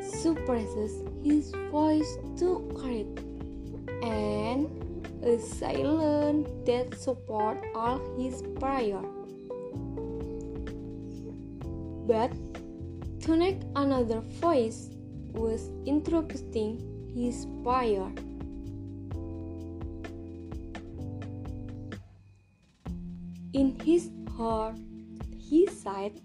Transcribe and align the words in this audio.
suppresses 0.00 1.04
his 1.22 1.52
voice 1.70 2.18
to 2.38 2.68
create, 2.74 3.20
and 4.02 4.66
a 5.22 5.38
silence 5.38 6.48
that 6.66 6.98
support 6.98 7.64
all 7.76 8.00
his 8.18 8.42
prayer. 8.58 9.00
But 12.08 12.32
tonight 13.20 13.62
another 13.76 14.20
voice 14.20 14.90
was 15.32 15.70
interrupting 15.86 16.82
his 17.14 17.46
prayer. 17.62 18.10
In 23.52 23.78
his 23.84 24.10
heart, 24.36 24.76
he 25.38 25.68
said, 25.68 26.20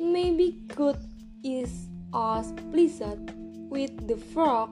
Maybe 0.00 0.62
God 0.74 0.98
is 1.44 1.88
as 2.14 2.52
pleased 2.72 3.02
with 3.68 4.08
the 4.08 4.16
frog 4.16 4.70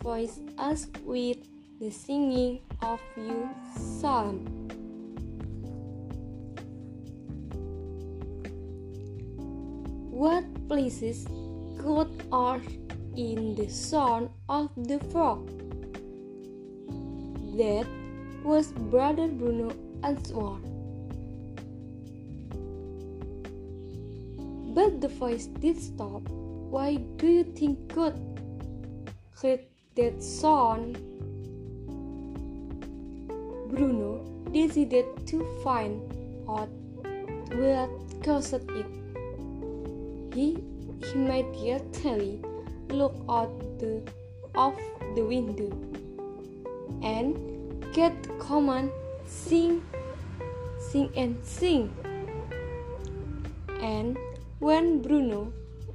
voice 0.00 0.38
as 0.56 0.86
with 1.04 1.38
the 1.80 1.90
singing 1.90 2.60
of 2.80 3.00
you 3.16 3.50
psalm. 3.76 4.46
What 10.12 10.44
pleases 10.68 11.26
God 11.82 12.08
are 12.30 12.60
in 13.16 13.56
the 13.56 13.68
sound 13.68 14.30
of 14.48 14.70
the 14.76 15.00
frog? 15.10 15.48
That 17.58 17.86
was 18.44 18.70
Brother 18.70 19.26
Bruno 19.26 19.74
answer. 20.04 20.71
But 24.74 25.02
the 25.02 25.08
voice 25.08 25.46
did 25.46 25.78
stop. 25.78 26.22
Why 26.72 26.96
do 26.96 27.26
you 27.26 27.44
think 27.44 27.94
God 27.94 28.16
heard 29.42 29.60
that 29.96 30.22
sound? 30.22 30.96
Bruno 33.68 34.24
decided 34.50 35.04
to 35.26 35.44
find 35.62 36.00
out 36.48 36.70
what 37.52 37.90
caused 38.24 38.54
it. 38.54 38.86
He 40.32 40.56
immediately 41.12 42.40
looked 42.88 43.28
out 43.28 43.52
the, 43.78 44.00
of 44.54 44.74
the 45.14 45.22
window 45.22 45.70
and 47.02 47.36
get 47.92 48.14
command 48.38 48.90
sing, 49.26 49.82
sing 50.78 51.10
and 51.14 51.36
sing. 51.44 51.92
And 53.80 54.16
when 54.62 55.02
Bruno 55.02 55.52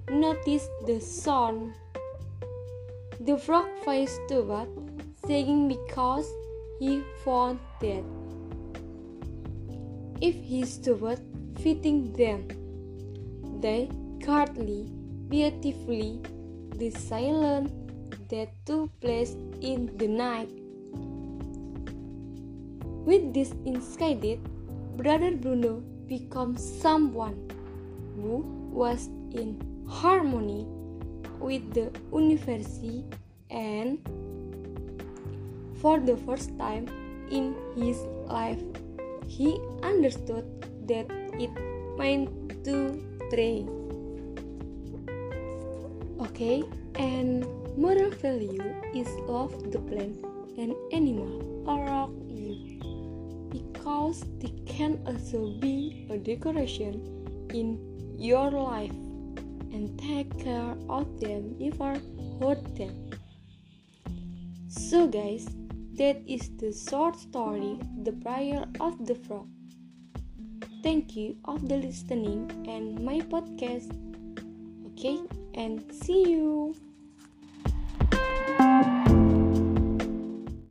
noticed 0.09 0.69
the 0.85 0.99
sound, 0.99 1.73
the 3.21 3.37
frog 3.37 3.67
faced 3.85 4.19
toward, 4.27 4.67
saying 5.25 5.69
because 5.69 6.29
he 6.77 7.01
found 7.23 7.59
that 7.79 8.03
if 10.19 10.35
he 10.35 10.65
stood 10.65 11.21
fitting 11.61 12.11
them, 12.11 12.43
they 13.61 13.89
hardly 14.25 14.91
beautifully 15.29 16.19
the 16.75 16.89
that 18.27 18.49
took 18.65 18.99
place 18.99 19.37
in 19.61 19.89
the 19.95 20.09
night. 20.09 20.51
With 23.05 23.33
this 23.33 23.53
insight, 23.65 24.39
Brother 24.97 25.31
Bruno 25.37 25.81
becomes 26.05 26.61
someone 26.81 27.49
who 28.17 28.56
was 28.77 29.07
in 29.41 29.57
harmony 29.87 30.65
with 31.39 31.63
the 31.73 31.89
universe 32.13 32.79
and 33.49 33.97
for 35.81 35.99
the 35.99 36.15
first 36.25 36.51
time 36.59 36.85
in 37.31 37.55
his 37.75 37.97
life 38.27 38.61
he 39.27 39.59
understood 39.81 40.45
that 40.87 41.09
it 41.45 41.49
meant 41.97 42.29
to 42.63 42.77
try 43.33 43.65
okay 46.27 46.61
and 47.09 47.45
moral 47.77 48.11
value 48.25 48.71
is 48.93 49.09
love 49.33 49.57
the 49.71 49.81
plant 49.89 50.23
and 50.57 50.73
animal 50.91 51.33
around 51.75 52.13
you 52.29 52.53
because 53.57 54.23
they 54.39 54.53
can 54.65 54.99
also 55.07 55.45
be 55.65 56.07
a 56.11 56.17
decoration 56.17 57.01
in 57.53 57.96
your 58.17 58.49
life 58.51 58.91
and 59.71 59.97
take 59.99 60.37
care 60.43 60.75
of 60.89 61.19
them 61.19 61.55
never 61.59 61.99
hurt 62.41 62.75
them. 62.75 63.11
So, 64.67 65.07
guys, 65.07 65.47
that 65.93 66.21
is 66.27 66.49
the 66.57 66.73
short 66.73 67.15
story, 67.15 67.79
The 68.03 68.11
Prayer 68.11 68.65
of 68.79 69.05
the 69.05 69.15
Frog. 69.15 69.47
Thank 70.83 71.15
you 71.15 71.37
of 71.45 71.67
the 71.67 71.77
listening 71.77 72.49
and 72.67 73.03
my 73.03 73.19
podcast. 73.19 73.91
Okay, 74.87 75.19
and 75.53 75.83
see 75.91 76.31
you. 76.31 76.75